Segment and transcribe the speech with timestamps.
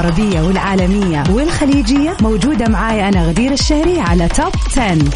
[0.00, 2.16] العربية والعالمية والخليجية.
[2.20, 4.94] موجودة معاي أنا غدير الشهري على Top 10.
[4.98, 5.08] Top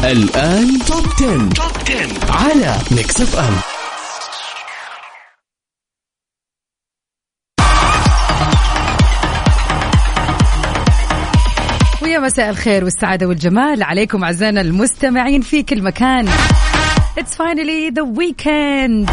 [0.00, 1.48] 10 الآن Top 10.
[1.48, 3.54] Top 10 على Mix FM
[12.02, 13.82] ويا مساء الخير والسعادة والجمال.
[13.82, 16.28] عليكم أعزائنا المستمعين في كل مكان.
[17.18, 19.10] It's finally the weekend.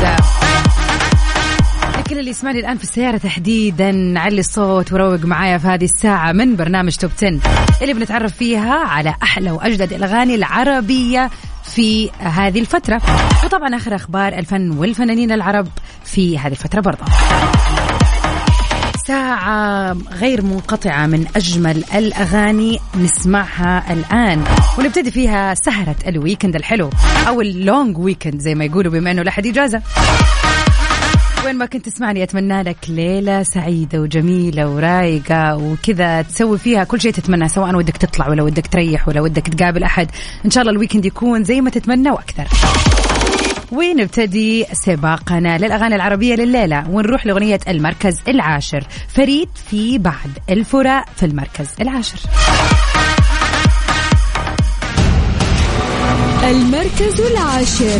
[2.14, 6.56] لكل اللي يسمعني الآن في السيارة تحديدا علي الصوت وروق معايا في هذه الساعة من
[6.56, 7.40] برنامج توب 10
[7.82, 11.30] اللي بنتعرف فيها على أحلى وأجدد الأغاني العربية
[11.64, 13.02] في هذه الفترة.
[13.46, 15.68] وطبعا آخر أخبار الفن والفنانين العرب
[16.06, 17.04] في هذه الفترة برضه.
[19.08, 24.44] ساعة غير منقطعة من أجمل الأغاني نسمعها الآن.
[24.80, 26.90] ونبتدي فيها سهرة الويكند الحلو.
[27.28, 29.82] أو ال long weekend زي ما يقولوا بما أنه لحد إجازة
[31.46, 37.12] وين ما كنت تسمعني أتمنى لك ليلة سعيدة وجميلة ورايقة وكذا تسوي فيها كل شيء
[37.12, 40.12] تتمناه سواء ودك تطلع ولا ودك تريح ولا ودك تقابل أحد.
[40.46, 42.48] إن شاء الله ال weekend يكون زي ما تتمنى وأكثر.
[43.72, 48.84] ونبتدي سباقنا للأغاني العربية لليلة ونروح لأغنية المركز العاشر.
[49.08, 52.20] فريد في بعد الفراق في المركز العاشر.
[56.44, 58.00] المركز العاشر.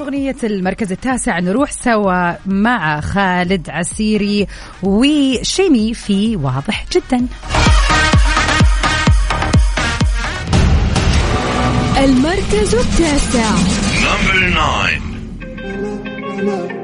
[0.00, 4.46] أغنية المركز التاسع نروح سوا مع خالد عسيري
[4.82, 7.26] وشيمي في واضح جدا.
[11.98, 13.50] المركز التاسع.
[14.02, 14.54] Number
[16.42, 16.81] 9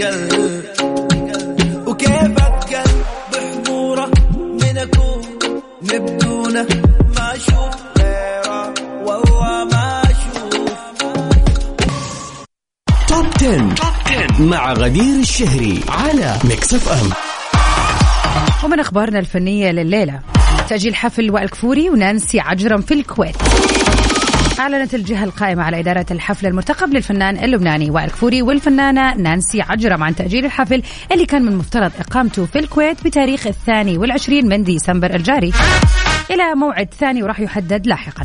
[0.00, 0.62] اتقل
[1.86, 2.90] وكيف اتقل
[3.32, 5.22] بحضوره من أكون
[5.82, 6.66] نبدونه
[7.16, 8.74] ما أشوف غيره
[9.04, 10.68] والله ما أشوف.
[13.08, 13.74] Top 10.
[13.74, 17.10] Top 10 مع غدير الشهري على Mix FM
[18.64, 20.20] ومن أخبارنا الفنية لليلة
[20.68, 23.36] تأجيل حفل وائل كفوري ونانسي عجرم في الكويت.
[24.60, 30.14] أعلنت الجهة القائمة على إدارة الحفل المرتقب للفنان اللبناني وائل كفوري والفنانة نانسي عجرم عن
[30.14, 35.52] تأجيل الحفل اللي كان من المفترض إقامته في الكويت بتاريخ الثاني والعشرين من ديسمبر الجاري.
[36.30, 38.24] إلى موعد ثاني وراح يحدد لاحقا.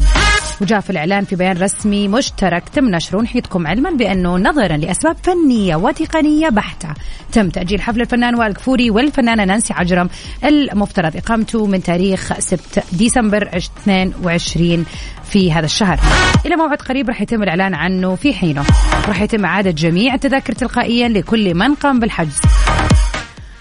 [0.62, 5.76] وجاء في الإعلان في بيان رسمي مشترك تم نشره نحيطكم علما بأنه نظرا لأسباب فنية
[5.76, 6.90] وتقنية بحتة.
[7.32, 10.10] تم تأجيل حفل الفنان وائل كفوري والفنانة نانسي عجرم
[10.44, 14.86] المفترض إقامته من تاريخ 6 ديسمبر 22
[15.24, 16.00] في هذا الشهر.
[16.46, 18.64] إلى موعد قريب راح يتم الإعلان عنه في حينه.
[19.08, 22.40] راح يتم إعادة جميع التذاكر تلقائيا لكل من قام بالحجز.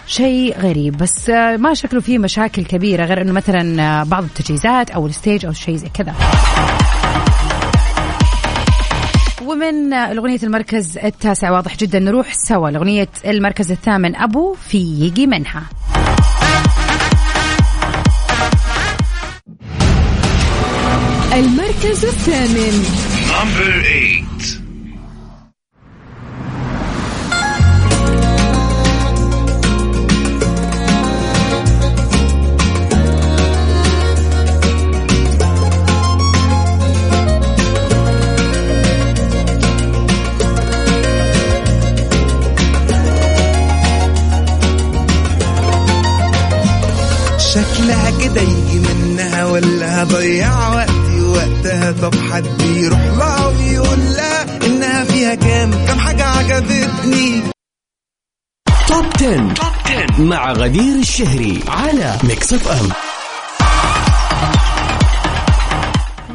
[0.07, 5.47] شيء غريب بس ما شكله فيه مشاكل كبيرة غير أنه مثلا بعض التجهيزات أو الستيج
[5.47, 6.15] أو شيء زي كذا.
[9.51, 12.71] ومن الأغنية المركز التاسع واضح جدا نروح سوا.
[12.71, 15.63] لأغنية المركز الثامن أبو في يجي منها.
[21.33, 22.85] المركز الثامن.
[23.31, 24.10] Number 8
[47.91, 55.05] شكلها كده يجي منها ولا هضيع وقتي وقتها؟ طب حد يروح لها ويقول لها إنها
[55.05, 57.43] فيها كام؟ كام حاجة عجبتني.
[58.91, 59.55] 10.
[60.19, 62.89] مع غدير الشهري على Mix FM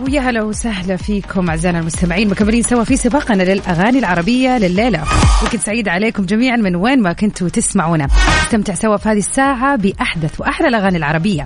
[0.06, 2.30] ويا هلا وسهلا فيكم أعزائنا المستمعين.
[2.30, 5.04] مكملين سوا في سباقنا للأغاني العربية لليلة.
[5.44, 8.08] و weekend سعيد عليكم جميعا من وين ما كنتوا تسمعونا.
[8.44, 11.46] استمتع سوا في هذه الساعة بأحدث وأحلى الأغاني العربية.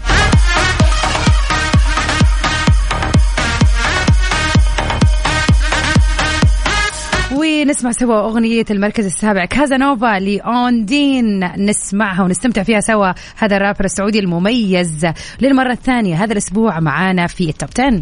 [7.69, 11.51] ونسمع سوا أغنية المركز السابع كازانوفا لأون دين.
[11.65, 13.11] نسمعها ونستمتع فيها سوا.
[13.37, 15.07] هذا الرابر السعودي المميز.
[15.41, 18.01] للمرة الثانية هذا الأسبوع معانا في التوب 10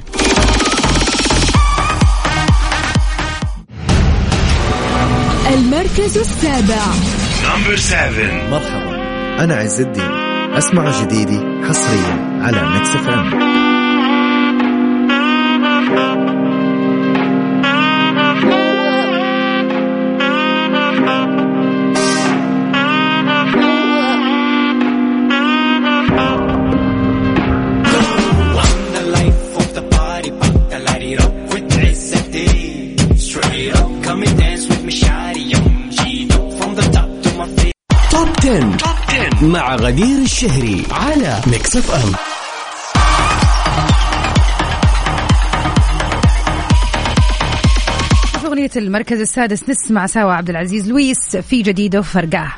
[5.54, 6.84] المركز السابع.
[8.50, 8.96] مرحبا.
[9.44, 10.12] أنا عز الدين.
[10.58, 11.40] أسمع جديدي
[11.70, 13.68] حصريا على Mix FM.
[39.48, 42.12] مع غدير الشهري على Mix FM
[48.42, 52.52] في أغنية المركز السادس نسمع سوا عبد العزيز لويس في جديده فرقاه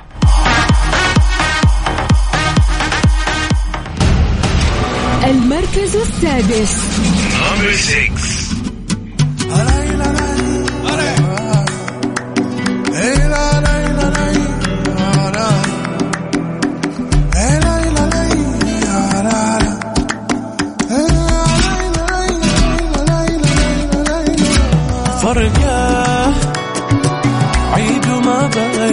[5.24, 6.76] المركز السادس.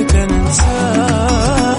[0.07, 1.77] بغيت ننساه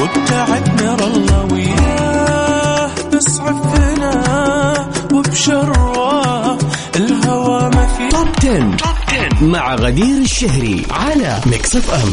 [0.00, 2.90] وابتعد نرى الله وياه.
[3.12, 6.58] بس عفنا وبشرواه
[6.96, 8.08] الهوى ما في.
[8.08, 9.44] Top 10.
[9.44, 12.12] مع غدير الشهري على Mix FM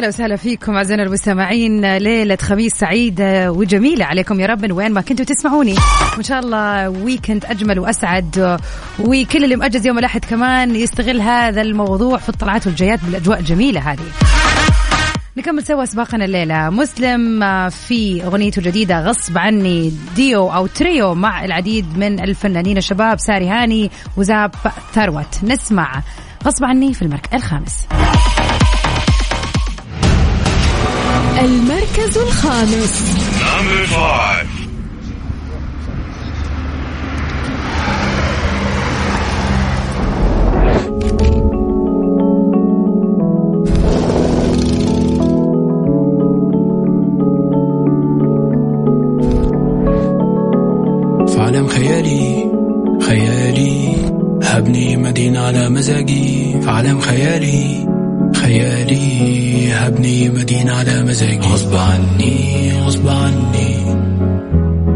[0.00, 1.96] ويا هلا وسهلا فيكم أعزائنا المستمعين.
[1.96, 4.62] ليلة خميس سعيده وجميلة عليكم يا رب.
[4.62, 5.74] من وين ما كنتوا تسمعوني.
[6.14, 8.58] وإن شاء الله weekend أجمل وأسعد.
[8.98, 14.06] وكل اللي مأجز يوم الأحد كمان يستغل هذا الموضوع في الطلعات والجيات بالأجواء الجميلة هذه.
[15.36, 16.70] نكمل سوا سباقنا الليلة.
[16.70, 19.92] مسلم في أغنيته الجديدة غصب عني.
[20.16, 23.18] ديو أو تريو مع العديد من الفنانين الشباب.
[23.18, 24.54] ساري هاني وزاب
[24.92, 25.44] ثروت.
[25.44, 26.02] نسمع
[26.44, 27.86] غصب عني في المركز الخامس.
[31.40, 33.02] المركز الخامس.
[51.26, 52.50] في عالم خيالي
[53.02, 53.96] خيالي.
[54.42, 56.60] هبني مدينة على مزاجي.
[56.62, 57.89] في عالم خيالي
[58.50, 61.48] خيالي هبني مدينة على مزاجي.
[61.48, 62.72] غصب عني.
[62.82, 63.76] غصب عني.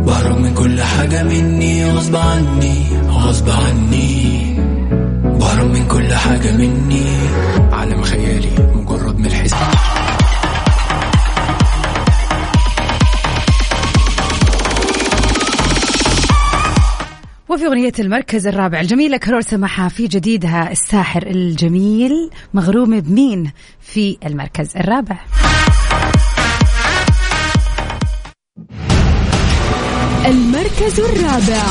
[0.06, 1.84] بهرب من كل حاجة مني.
[1.90, 2.74] غصب عني.
[3.08, 4.56] غصب عني.
[5.24, 7.06] بهرب من كل حاجة مني.
[7.72, 9.83] عالم خيالي مجرد من الحساب.
[17.48, 24.76] وفي أغنية المركز الرابع الجميلة كارول سماحة في جديدها الساحر الجميل مغروم بمين في المركز
[24.76, 25.18] الرابع.
[30.26, 31.62] المركز الرابع.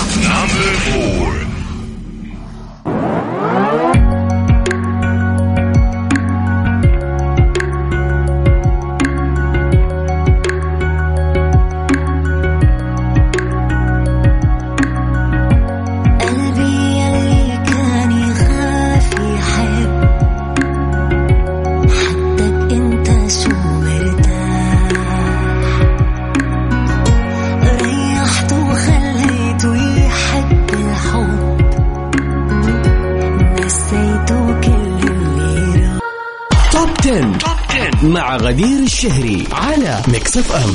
[38.33, 40.73] مع غدير الشهري على Mix FM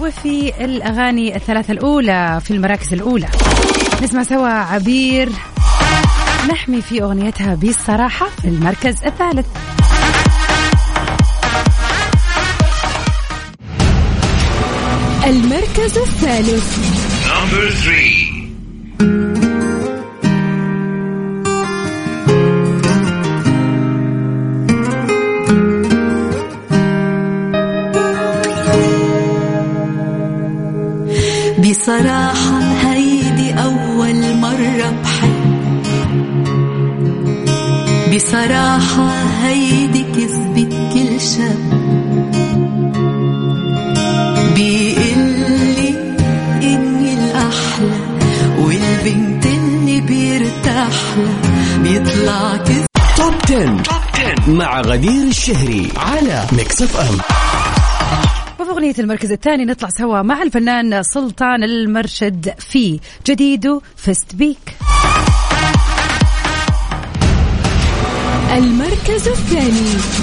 [0.00, 3.28] وفي الأغاني الثلاثة الأولى في المراكز الأولى.
[4.02, 5.28] نسمع سوا عبير
[6.50, 9.46] نعمة في أغنيتها بالصراحة في المركز الثالث.
[15.26, 16.78] المركز الثالث.
[31.84, 35.82] بصراحة هيدي أول مرة بحب
[38.14, 39.10] بصراحة
[39.42, 41.58] هيدي كذبة كل شاب
[44.54, 45.88] بيقلي
[46.62, 48.00] إني الأحلى
[48.58, 52.86] والبنت اللي بيرتاح لها بيطلع كذب.
[53.16, 54.50] Top 10.
[54.50, 57.18] مع غدير الشهري على Mix FM.
[58.74, 64.76] أغنية المركز الثاني نطلع سوا مع الفنان سلطان المرشد في جديده فست بيك
[68.52, 70.14] المركز الثاني.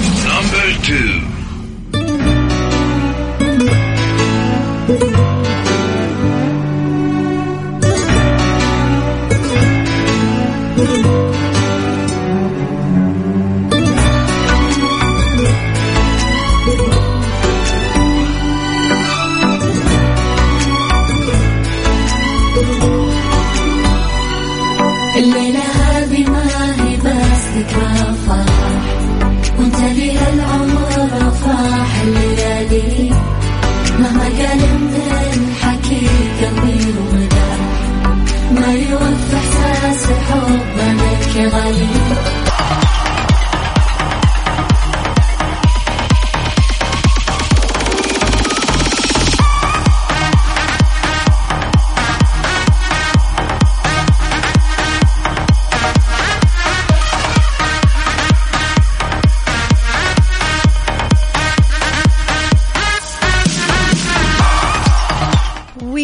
[10.86, 11.51] الليلة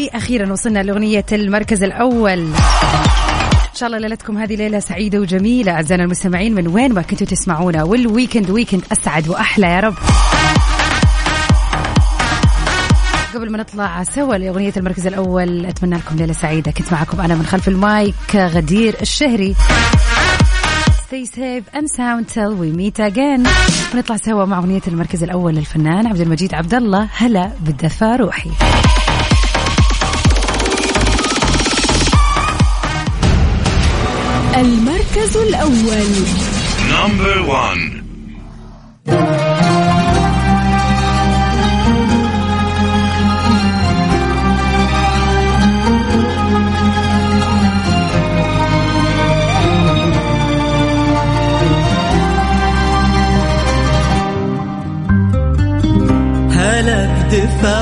[0.06, 2.38] وأخيرا وصلنا لأغنية المركز الأول.
[2.38, 5.72] إن شاء الله ليلتكم هذه ليلة سعيدة وجميلة.
[5.72, 7.82] أعزائنا المستمعين من وين ما كنتوا تسمعونا.
[7.82, 9.94] وال weekend weekend أسعد وأحلى يا رب.
[13.34, 16.70] قبل ما نطلع سوا لأغنية المركز الأول أتمنى لكم ليلة سعيدة.
[16.70, 19.54] كنت معكم أنا من خلف المايك غدير الشهري.
[21.08, 23.48] Stay safe and sound till we meet again.
[23.94, 27.08] ونطلع سوا مع أغنية المركز الأول للفنان عبد المجيد عبد الله.
[27.16, 28.50] هلا بالدفا روحي.
[34.60, 36.08] المركز الأول
[36.90, 37.98] Number one.
[56.50, 57.80] هلا بدفا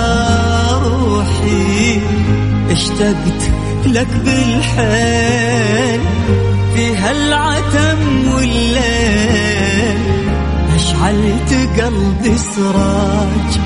[0.79, 2.01] روحي
[2.71, 3.51] اشتقت
[3.87, 6.01] لك بالحيل
[6.77, 9.99] في هالعتم والليل.
[10.77, 13.61] أشعلت قلبي سراج.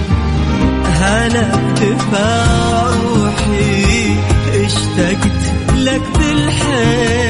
[1.01, 2.45] هلا بدفا
[2.91, 4.17] روحي.
[4.65, 5.43] اشتقت
[5.77, 7.30] لك بالحيل.